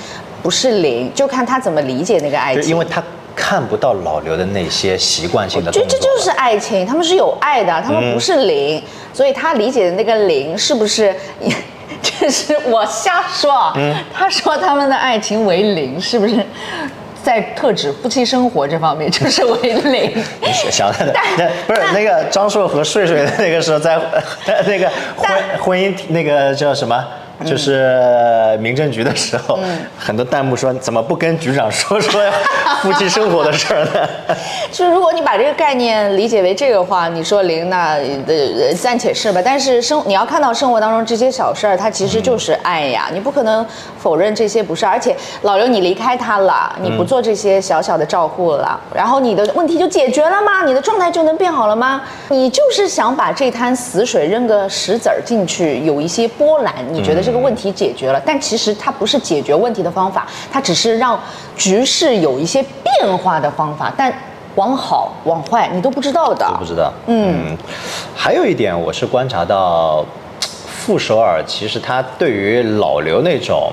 [0.43, 2.71] 不是零，就看他怎么理解那个爱情。
[2.71, 3.03] 因为他
[3.37, 11.15] 看不到老刘的那些习惯性的就动作了，这就是爱情，他们是有爱的，他们不是零，所以他理解的那个零是不是？
[12.03, 13.75] 这是我瞎说啊。
[14.13, 16.45] 他说他们的爱情为零，是不是？
[17.23, 20.25] 在特指夫妻生活这方面 就是为零。
[20.41, 23.99] 你想的，那不是那个张硕和睡睡的那个时候在
[24.45, 25.29] 在 那个婚
[25.61, 27.05] 婚姻那个叫什么？
[27.45, 29.59] 就是民政局的时候，
[29.99, 32.33] 很多弹幕说怎么不跟局长说说呀
[32.81, 34.09] 夫妻生活的事儿呢？
[34.73, 37.97] 就是如果你把这个概念理解为这个话，你说零那
[38.27, 39.41] 呃暂且是吧。
[39.45, 43.65] 但是生你要看到生活当中这些小事儿，它其实就是爱呀，你不可能
[43.99, 44.87] 否认这些不是。
[44.87, 50.65] 而且老刘，你离开他了，你不做这些小小的照顾了，然后你的问题就解决了吗？
[50.65, 52.03] 你的状态就能变好了吗？
[52.29, 58.23] 你就是想把这滩死水扔个石子儿进去，有一些波澜，你觉得这个问题解决了？
[58.25, 61.19] 但其实它不是解决问题的方法，它只是让
[61.57, 63.93] 局势有一些变化的方法。
[63.97, 64.13] 但
[64.55, 66.47] 往好往坏你都不知道的。
[66.57, 66.93] 不知道。
[67.09, 67.57] 嗯，
[68.15, 70.07] 还有一点，我是观察到，
[70.41, 73.73] 傅首尔其实他对于老刘那种，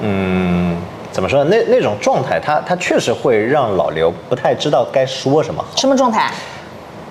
[0.00, 0.76] 嗯，
[1.12, 1.50] 怎么说呢？
[1.50, 5.68] 那那种状态，他他确实会让老刘不太知道该说什么好。
[5.76, 6.32] 什么状态？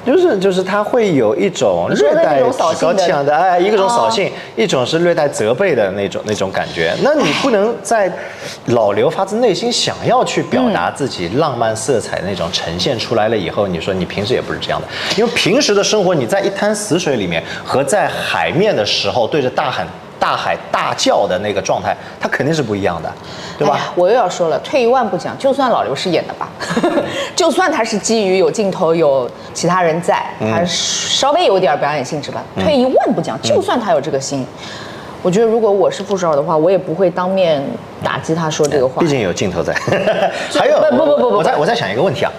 [0.07, 2.41] 就是就是他会有一种略带
[2.79, 6.93] 高气扬的，哎，一个种扫哦兴，一种是略带责备的那种那种感觉。
[7.03, 8.09] 那你不能在
[8.67, 19.85] 老刘发自内心想要去表达自己浪漫色彩的那种呈现出来了以后，你说你平时也不是这样的，因为平时的生活你在一滩死水里面和在海面的时候对着大喊。
[20.19, 23.11] 大喊大叫的那个状态，他肯定是不一样的，
[23.57, 23.75] 对吧？
[23.77, 26.49] 哎我又要说了，退一万步讲，就算老刘是演的吧，
[27.35, 32.43] 就算他是基于有镜头、有其他人在，嗯他稍微有点表演性质吧。
[32.55, 34.45] 退一万步讲，就算他有这个心，
[35.21, 37.63] 我觉得如果我是傅首尔的话，我也不会当面
[38.03, 39.01] 打击他说这个话。
[39.01, 39.73] 毕竟有镜头在。
[40.53, 42.31] 还有，不不不不不我在我在想一个问题啊，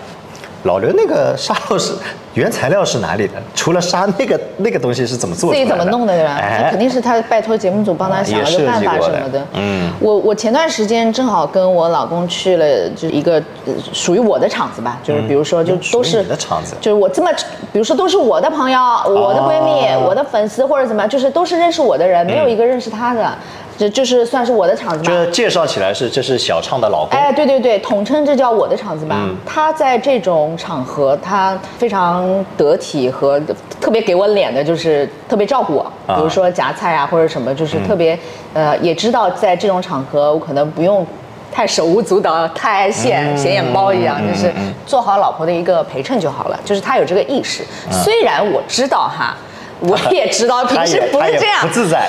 [0.68, 1.94] 老刘那个沙漏是
[2.34, 3.32] 原材料是哪里的？
[3.54, 5.56] 除了沙那个那个东西是怎么做的？
[5.56, 6.34] 自己怎么弄的对吧？
[6.34, 9.42] 哎这肯定是他拜托节目组帮他想了个办法什么的。
[9.54, 17.30] 嗯，我我前段时间正好跟我老公去了，就是一个呃属于我的场子吧，就是比如说就嗯都是你的场子就是我这么，
[17.72, 23.32] 比如说都是我的朋友、我的闺蜜、哦我的粉丝或者怎么样，就是都是认识我的人，没有一个认识他的，
[23.78, 25.04] 这就是算是我的场子吧。
[25.04, 29.16] 就是介绍起来是这是小畅的老公，哎，对对对，统称这叫我的场子吧。
[29.20, 33.40] 嗯他在这种场合，他非常得体和
[33.80, 35.82] 特别给我脸的，就是特别照顾我。
[36.06, 38.14] 啊比如说夹菜啊或者什么，就是特别、
[38.54, 41.06] 嗯呃，也知道在这种场合，我可能不用。
[41.50, 44.52] 太手舞足蹈，太爱显显眼包一嗯样，就是
[44.86, 46.60] 做好老婆的一个陪衬就好了。
[46.62, 49.34] 就是他有这个意识，虽然我知道哈，
[49.80, 52.06] 我 也知道平时不是这样不，自在。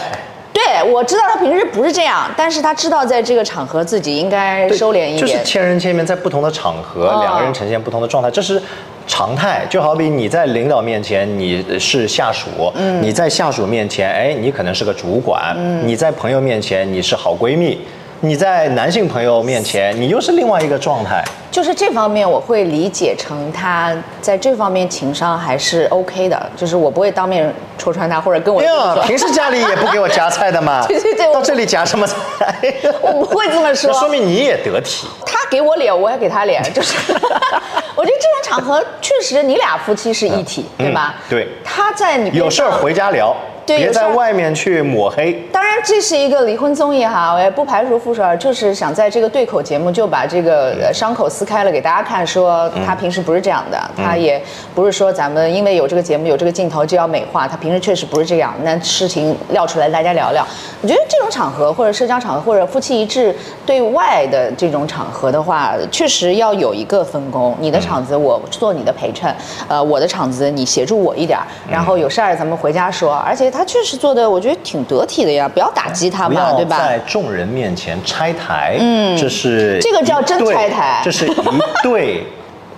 [0.65, 5.17] 对我知道他平时不是这样，但是他知道在这个场合自己应该收敛一点。
[5.17, 8.61] 就是千人千面，在不同的场合，哦两个人呈现不同的状态，这是
[9.07, 9.65] 常态。
[9.69, 15.55] 就好比你在领导面前你是下属，嗯你在下属面前，哎，你可能是个主管；
[15.85, 17.79] 你在朋友面前你是好闺蜜，
[18.21, 21.23] 你在男性朋友面前你又是另外一个状态。
[21.49, 23.91] 就是这方面，我会理解成他
[24.21, 28.61] 在这方面情商还是 OK 的，就是我不会当面戳穿他，或者跟我
[29.07, 32.15] 平时家里也不给我夹菜的嘛， 对对对到 这里夹什么菜？
[33.01, 33.99] 我不会这么说那。
[33.99, 35.07] 说明你也得体。
[35.25, 36.95] 他给我脸，我也给他脸，就是
[37.95, 41.15] 我觉得这种场合确实你俩夫妻是一体，对吧？
[41.17, 45.33] 嗯对他在你有事儿回家聊，别在外面去抹黑。
[45.51, 54.41] 当然，这是一个离婚综艺哈，我也不排除傅首尔就是想在这个对口节目就把这个呃伤口撕开了给大家看，说他平时不是这样的，他也
[54.73, 58.53] 不是说咱们因为有这个节目有这个镜头就要美化，他平时确实不是这样。
[58.63, 60.45] 那事情撂出来大家聊聊，
[60.81, 69.33] 我觉得这种场合或者社交场合或者夫妻一致对外的这种场合的话，确实要有一个分工，你的场子我做你的陪衬，
[69.67, 76.77] 呃，我的场子你协助我一点儿，然后有事儿咱们回家说，而且他确实做的我觉得挺得体的呀，不要打击他嘛，对吧？
[76.77, 81.35] 在众人面前拆台，嗯，这是这个叫真拆台这是一
[81.81, 82.25] 对，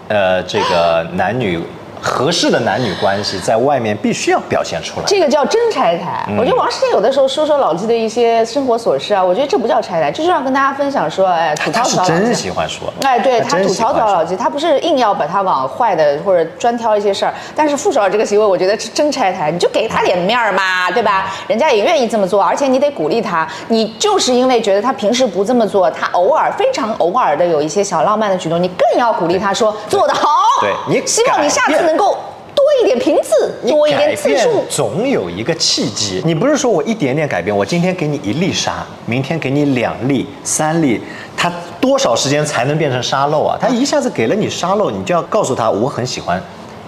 [0.07, 1.59] 呃，这个男女
[2.01, 5.05] 合适的男女关系，在外面必须要表现出来。
[5.05, 6.25] 这个叫真拆台。
[6.27, 12.33] 嗯我觉得王世坚有的时候说说老纪的一些生活琐事啊，我觉得这不叫拆台，这就是要跟大家分享说，哎，吐槽吐槽老真纪。
[12.33, 21.31] 喜欢说，哎，对他吐槽吐槽老纪，他不是硬要把他往坏的或者专挑一些事儿，但是傅首尔这个行为，我觉得是真拆台，你就给他点面儿嘛，对吧？
[21.47, 30.29] 人家也愿意这么做，而且你得鼓励他，你就是因为觉得他平时不这么做，他偶尔非常偶尔的有一些小浪漫的举动，你更要鼓励他说做得好，
[30.61, 32.17] 对你希望你下次能够
[32.55, 34.63] 多一点频次，多一点变次数。
[34.69, 36.21] 总有一个契机。
[36.25, 41.01] 你不是说我一点点改变，我今天给你一粒沙，明天给你两粒、三粒，
[41.35, 43.57] 它多少时间才能变成沙漏啊？
[43.59, 46.41] 它一下子给了你沙漏，你就要告诉他，我很喜欢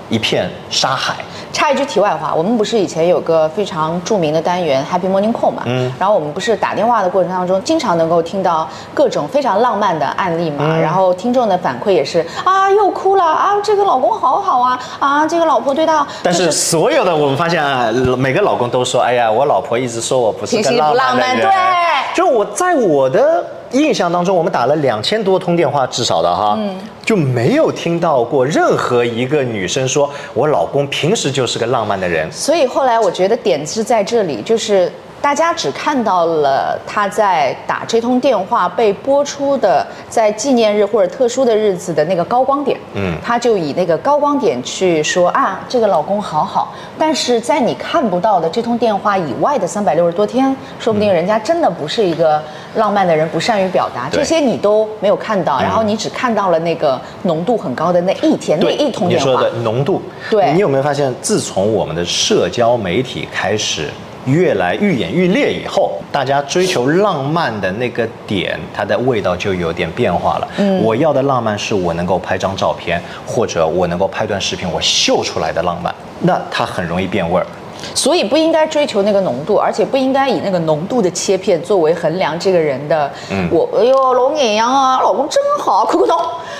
[0.10, 1.16] 一片沙海。
[1.52, 21.48] 插一句题外话，我们不是以前有个非常著名的单元 Happy Morning Call 嘛，嗯，然后我们不是打电话的过程当中，经常能够听到各种非常浪漫的案例嘛，然后听众的反馈也是啊，又哭了啊，这个老公好好啊，啊，这个老婆对他，但就是所有的我们发现啊，每个老公都说，哎呀，我老婆一直说我不是个平时不浪漫的人。
[21.48, 32.32] 浪漫对就我在我的印象当中，我们打了两千多通电话，至少的哈，嗯就没有听到过任何一个女生说我老公平时就是个浪漫的人。
[32.32, 34.90] 所以后来我觉得点是在这里，就是
[35.24, 46.76] 大家只看到了他在打这通电话被播出的，在纪念日或者特殊的日子的那个高光点，嗯，他就以那个高光点去说啊，这个老公好好。
[47.00, 52.44] 但是在你看不到的这通电话以外的三百六十多天，说不定人家真的不是一个
[52.76, 59.50] 浪漫的人，不善于表达，这些你都没有看到，然后你只看到了那个浓度很高的那一天那一通电话你说的。
[59.62, 63.90] 浓度，对你有没有发现，自从我们的社交媒体开始
[64.26, 70.48] 越来愈演愈烈以后，大家追求浪漫的那个点，它的味道就有点变化了。
[70.58, 77.46] 嗯，我要的浪漫是我能够拍张照片，或者我能够拍段视频，我秀出来的浪漫，那它很容易变味儿。
[77.94, 83.12] 所以不应该追求那个浓度，而且不应该以那个浓度的切片作为衡量这个人的。
[83.52, 86.18] 我哎呦，龙眼羊啊，老公真好，看看侬。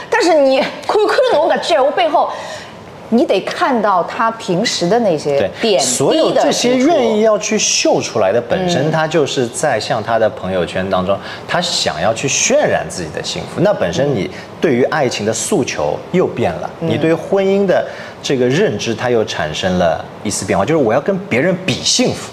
[0.10, 2.30] 但是你看看侬个这我背后，
[3.14, 13.62] 你得看到他平时的那些点的所有这些愿意要去秀出来的，本身他就是在向他的朋友圈当中，他想要去渲染自己的幸福。
[13.62, 17.86] 那本身你对于爱情的诉求又变了，你对于婚姻的
[18.22, 22.32] 这个认知，它又产生了一丝变化，就是我要跟别人比幸福，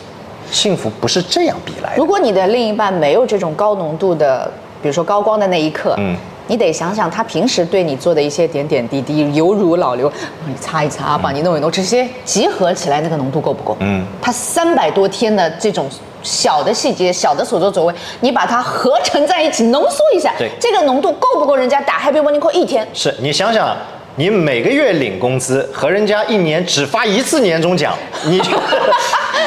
[0.50, 2.06] 幸福不是这样比来的如。
[2.06, 4.50] 果你的另一半没有这种高浓度的，
[4.80, 6.16] 比如说高光的那一刻，嗯嗯。
[6.50, 13.76] 你得想想他平时对你做的一些点点滴滴，犹如老刘，帮你擦一擦，帮你弄一弄，这些集合起来那个浓度够不够？
[13.78, 15.88] 嗯嗯，他三百多天的这种
[16.24, 22.84] 小的细节、小的所作所为，你把它合成在一起，浓缩一下，对这个浓度够不够人家打 Happy Morning Call 一天？
[22.92, 23.76] 是你想想，
[24.16, 27.94] 你每个月领工资和人家一年只发一次年终奖，
[28.24, 28.50] 你就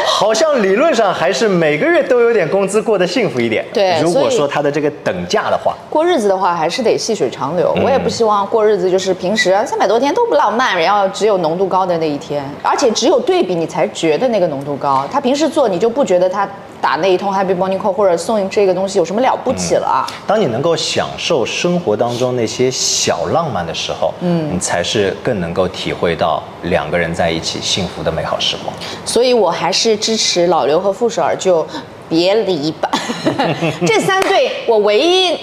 [0.05, 3.65] 好像理论上还是每个月都有点工资，过得幸福一点。
[3.73, 7.73] 对如果说他的这个等价的话，过日子的话，还是得细水长流。
[7.77, 15.05] 嗯我也不希望过日子就是平时三百多天都不浪漫，然后只有浓度高的那一天，而且只有对比你才觉得那个浓度高。
[15.11, 16.47] 他平时做你就不觉得他
[16.83, 20.05] 打那一通 Happy Morning Call 或者送这个东西有什么了不起了啊？
[20.27, 28.75] 当你能够享受生活当中那些小浪漫的时候，嗯，你才是更能够体会到两个人在一起幸福的美好时光。
[29.05, 31.65] 所以我还是支持老刘和傅首尔就
[32.09, 32.91] 别离吧。
[33.87, 35.39] 这三对我唯一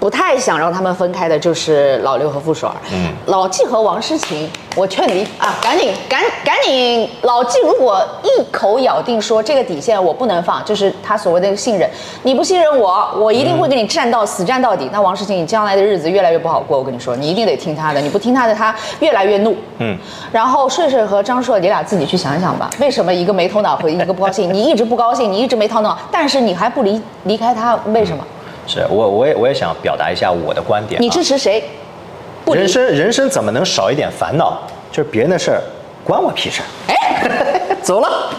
[0.00, 2.74] 不太想让他们分开的就是老刘和傅首尔。
[2.90, 11.88] 嗯，老纪和王诗晴，我劝你啊，赶紧赶赶紧，老纪如果一口咬定说这个底线我不能放，就是他所谓的信任，
[12.22, 14.88] 你不信任我，我一定会跟你战到、死战到底。
[14.90, 19.54] 那王诗晴，你将来的日子越来越不好过，我跟你说，你一定得听他的，你不听他的，他越来越怒。
[19.80, 19.98] 嗯，
[20.32, 24.50] 然后顺顺和张硕，你俩自己去想想吧，为什么一个没头脑和一个不高兴？
[24.50, 28.24] 你一直不高兴，你一直没头脑，但是你还不离离开他，为什么？
[28.70, 31.02] 是我我也我也想表达一下我的观点、啊。
[31.02, 31.64] 你支持谁？
[32.44, 34.62] 不人生人生怎么能少一点烦恼？
[34.92, 35.60] 就是别人的事儿，
[36.04, 36.66] 关我屁事儿。
[36.86, 36.96] 哎。
[37.82, 38.30] 走了。